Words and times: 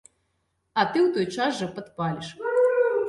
А 0.79 0.85
ты 0.95 1.03
ў 1.05 1.07
той 1.15 1.27
жа 1.35 1.45
час 1.67 1.77
падпаліш. 1.77 2.27